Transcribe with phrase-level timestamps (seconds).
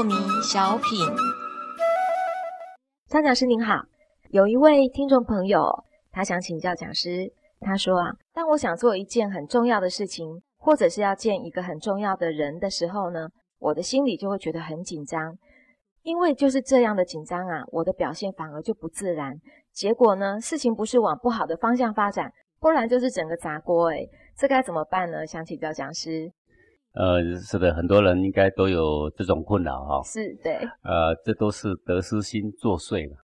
[0.00, 1.06] 破迷小品。
[3.06, 3.82] 张讲师您好，
[4.30, 7.30] 有一位听众朋友，他想请教讲师。
[7.60, 13.28] 他说啊，当我想做一件很重要的事情，或者是要见一个很重要的人的时候呢，
[13.58, 15.36] 我的心里就会觉得很紧张。
[16.00, 19.34] 因为就是这样的紧张啊，我的表现反而就不自然。
[19.70, 23.90] 结果呢，事情不是往不好的方向发展，不然就是整个砸锅。
[23.90, 25.26] 诶这该怎么办呢？
[25.26, 26.32] 想请教讲师。
[26.92, 30.02] 呃，是的，很多人应该都有这种困扰哈。
[30.02, 30.54] 是对。
[30.82, 33.16] 呃，这都是得失心作祟嘛。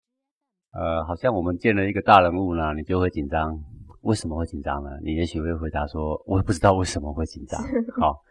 [0.70, 3.58] 呃，好像我们见了一个大人物呢，你就会紧张。
[4.02, 4.90] 为什么会紧张呢？
[5.02, 7.60] 你也许会回答说：“我也不知道为什么会紧张。
[8.00, 8.22] ”好，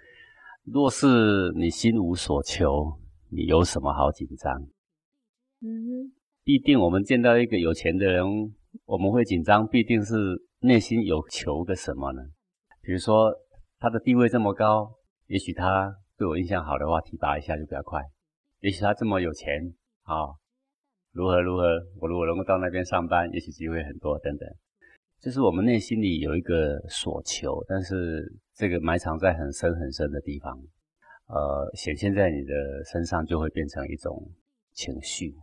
[0.64, 2.98] 若是你心无所求，
[3.30, 4.54] 你有什么好紧张？
[5.62, 6.14] 嗯，
[6.46, 8.24] 必定我们见到一个有钱的人，
[8.86, 10.16] 我们会紧张，必定是
[10.60, 12.22] 内心有求个什么呢？
[12.82, 13.34] 比如说
[13.80, 14.96] 他的地位这么高。
[15.28, 18.02] 也许他对我印象好的话，提拔一下就比较快。
[18.60, 19.74] 也许他这么有钱，
[20.04, 20.30] 啊，
[21.12, 21.64] 如何如何，
[22.00, 24.48] 我如果能够到那边上班，也许机会很多等等。
[25.20, 30.56] 就是我们内心里有一个所求，但是这个埋藏在很深很深的地方，
[31.28, 34.30] 呃，显现在你的身上就会变成一种
[34.74, 35.34] 情绪，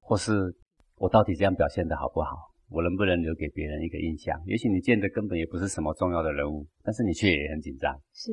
[0.00, 0.54] 或是
[0.96, 2.36] 我到底这样表现的好不好？
[2.68, 4.40] 我能不能留给别人一个印象？
[4.46, 7.94] 也许你见的根本也不是什么重要的人物，但是你却也很紧张。
[8.12, 8.32] 是。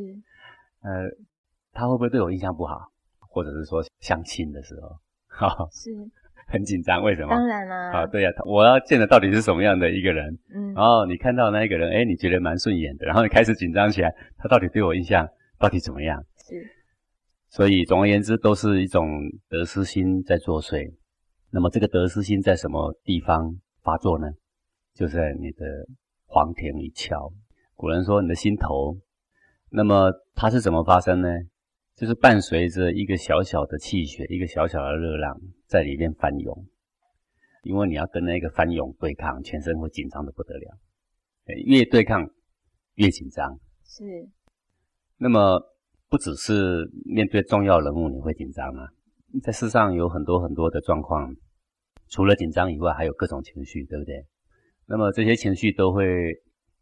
[0.81, 1.07] 呃，
[1.71, 4.89] 他会不会对我印象不好，或者是说相亲的时候，
[5.27, 5.91] 哈，是
[6.47, 7.03] 很紧张？
[7.03, 7.29] 为什么？
[7.29, 7.91] 当然啦。
[7.91, 10.37] 啊，对呀，我要见的到底是什么样的一个人？
[10.53, 16.23] 嗯，然后你看到那一个人，哎，你觉得蛮顺眼的，然后你开始紧张起来，他到底对我印象到底怎么样？
[16.49, 16.69] 是。
[17.49, 19.07] 所以总而言之，都是一种
[19.47, 20.91] 得失心在作祟。
[21.51, 24.27] 那么这个得失心在什么地方发作呢？
[24.93, 25.65] 就在你的
[26.25, 27.33] 黄庭一窍。
[27.75, 28.97] 古人说，你的心头。
[29.69, 31.27] 那么它是怎么发生呢？
[31.95, 36.65] 就是伴随着一个小小的气血，一个小小的热浪在里面翻涌。
[37.63, 40.77] 因为你要跟那个翻涌对抗，全身会紧张的不得了。
[41.65, 42.29] 越对抗
[42.95, 43.59] 越紧张。
[43.83, 44.29] 是。
[45.17, 45.61] 那么
[46.09, 48.89] 不只是面对重要人物你会紧张啊，
[49.41, 51.35] 在世上有很多很多的状况，
[52.09, 54.25] 除了紧张以外，还有各种情绪，对不对？
[54.85, 56.05] 那么这些情绪都会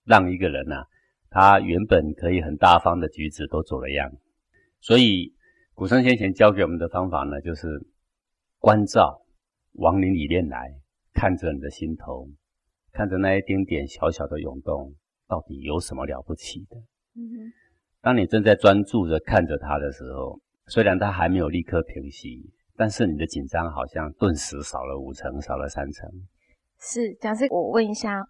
[0.06, 0.84] 让一个人呐。
[1.30, 4.12] 他原本可以很大方的举止都走了样，
[4.82, 5.34] 所以
[5.74, 7.68] 古圣先贤教给我们的方法呢，就是
[8.60, 9.22] 关照
[9.74, 10.76] 往你里面来，
[11.14, 12.28] 看着你的心头，
[12.92, 14.94] 看着那一丁点小小的涌动，
[15.26, 16.76] 到底有什么了不起的？
[17.16, 17.54] 嗯，
[18.02, 26.10] 当你正在专注着看着他的时候，虽然他还没有立刻平息，但是你的紧张好像顿时少了五成，少了三成。
[26.80, 28.24] 是，讲师，我问一下，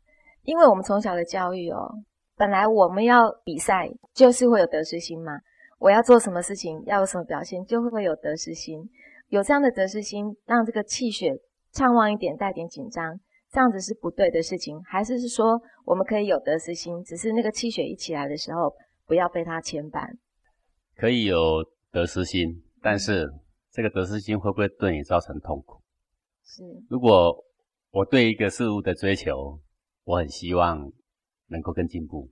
[0.44, 1.90] 因为我们从小的教育哦。
[2.36, 5.32] 本来我们要比赛，就是会有得失心嘛。
[5.80, 8.82] 我要做什么事情，要有什么表现，就会会有得失心。
[9.30, 11.32] 有这样的得失心，让这个气血
[11.72, 13.18] 畅旺一点，带点紧张，
[13.50, 14.84] 这样子是不对的事情。
[14.84, 18.76] 还是是说，我们可以有得失心，只是那个气血一起来的时候，
[19.08, 20.10] 不要被它牵绊。
[20.98, 23.32] 可以有得失心，但是
[23.72, 25.82] 这个得失心会不会对你造成痛苦？
[26.44, 26.64] 是。
[26.90, 27.44] 如果
[27.92, 29.60] 我对一个事物的追求，
[30.04, 30.92] 我很希望。
[31.52, 32.32] 能够更进步，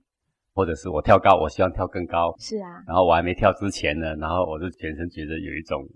[0.54, 2.34] 或者是我跳高，我希望跳更高。
[2.38, 2.82] 是啊。
[2.86, 5.86] 然后我还没跳之前呢，然后我就全身觉得有一种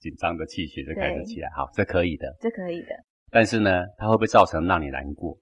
[0.00, 1.48] 紧张的气血就开始起来。
[1.54, 2.36] 好，这可以的。
[2.40, 2.88] 这可以的。
[3.30, 5.38] 但是呢，它会不会造成让你难过？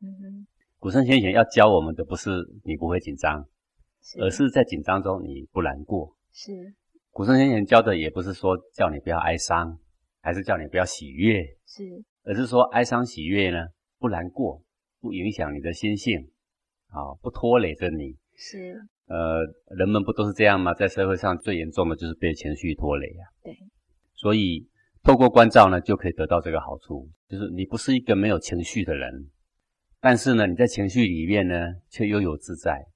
[0.00, 0.46] 嗯哼。
[0.78, 2.30] 古圣先贤要教我们的不是
[2.64, 3.46] 你不会紧张，
[4.18, 6.16] 而是在紧张中你不难过。
[6.32, 6.72] 是。
[7.14, 9.78] 古圣先贤教的也不是说叫你不要哀伤，
[10.20, 11.44] 还是叫你不要喜悦。
[11.64, 11.84] 是。
[12.24, 13.68] 而是说哀伤喜悦呢，
[14.00, 14.60] 不难过，
[15.00, 16.28] 不影响你的心性。
[16.88, 18.74] 啊，不拖累着你，是，
[19.06, 19.44] 呃，
[19.76, 20.74] 人们不都是这样吗？
[20.74, 23.22] 在社会上最严重的就是被情绪拖累啊。
[23.44, 23.56] 对，
[24.14, 24.68] 所以
[25.02, 29.30] 透过关照呢，就可以得到这个好处，就是你不是一个没有情绪的人，
[30.00, 31.54] 但是呢，你在情绪里面呢，
[31.90, 32.86] 却悠游自在。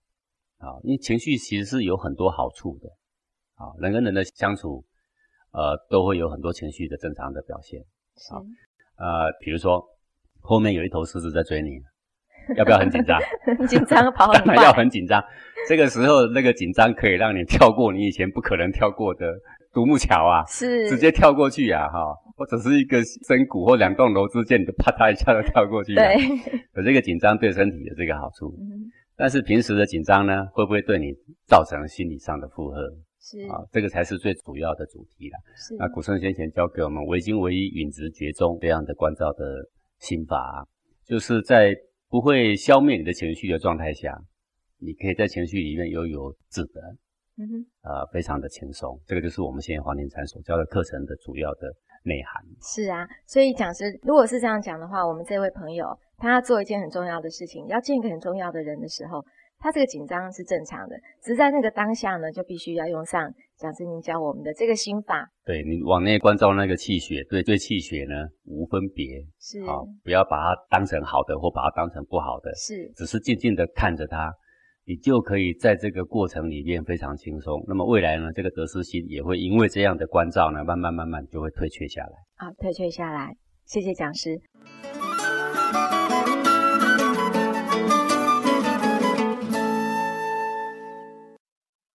[0.58, 2.97] 啊，因为情绪其实是有很多好处的。
[3.58, 4.84] 啊，人跟人的相处，
[5.52, 7.80] 呃，都会有很多情绪的正常的表现。
[8.16, 8.32] 是，
[8.96, 9.84] 呃，比如说
[10.40, 11.80] 后面有一头狮子在追你。
[12.56, 13.20] 要不要很紧张？
[13.58, 14.56] 很紧张，跑很快。
[14.56, 15.22] 要很紧张。
[15.68, 19.26] 这个时候，那个紧张可以让你跳过你以前不可能跳过的
[19.70, 25.94] 独木桥啊，是直接跳过去呀，哈，或者是一个深谷或两栋楼之间，你就啪嗒一下就跳过去。
[25.94, 26.16] 对，
[26.74, 28.56] 有这个紧张对身体有这个好处。
[28.58, 31.12] 嗯，但是平时的紧张呢，会不会对你
[31.46, 32.80] 造成心理上的负荷？
[33.20, 35.38] 是啊，这个才是最主要的主题了。
[35.56, 39.44] 是那古圣先贤教给我们“唯精唯一，允直觉中”这样的关照的
[39.98, 40.66] 心法，
[41.04, 41.74] 就是在。
[42.10, 44.18] 不会消灭你的情绪的状态下，
[44.78, 46.80] 你可以在情绪里面悠游自得。
[47.36, 48.98] 嗯哼，呃，非常的轻松。
[49.04, 51.68] 这个就是我们现在黄庭禅所教的课程的主要的
[52.04, 52.42] 内涵。
[52.62, 55.86] 是啊，所以讲师如果是这样讲的话，我们这位朋友
[56.16, 59.22] 他要做一件很重要的事情，要见一个很重要的人的时候，
[59.60, 65.28] 他这个紧张是正常的，只是在那个当下呢，就必须要用上讲师您教我们的这个心法。
[65.44, 68.14] 对你往内关照那个气血，对对气血呢
[68.44, 69.04] 无分别，
[69.40, 74.32] 是，好，不要把它当成好的或把它当成不好的，是，只是静静的看着它，
[74.86, 77.60] 你就可以在这个过程里面非常轻松。
[77.66, 82.12] 那么未来呢，这个得失心也会因为这样的关照呢，慢慢慢慢就会退却下来。
[82.36, 83.34] 好，退却下来。
[83.64, 84.40] 谢谢讲师。